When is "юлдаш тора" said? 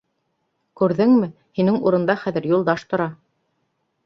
2.53-3.09